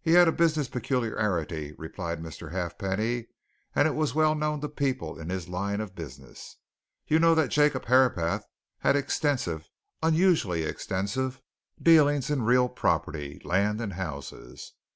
"He 0.00 0.12
had 0.12 0.28
a 0.28 0.30
business 0.30 0.68
peculiarity," 0.68 1.74
replied 1.76 2.20
Mr. 2.22 2.52
Halfpenny, 2.52 3.26
"and 3.74 3.88
it 3.88 3.96
was 3.96 4.14
well 4.14 4.36
known 4.36 4.60
to 4.60 4.68
people 4.68 5.18
in 5.18 5.28
his 5.28 5.48
line 5.48 5.80
of 5.80 5.96
business. 5.96 6.56
You 7.08 7.18
know 7.18 7.34
that 7.34 7.48
Jacob 7.50 7.86
Herapath 7.86 8.44
had 8.78 8.94
extensive, 8.94 9.68
unusually 10.04 10.62
extensive, 10.62 11.42
dealings 11.82 12.30
in 12.30 12.42
real 12.44 12.68
property 12.68 13.40
land 13.44 13.80
and 13.80 13.94
houses. 13.94 14.74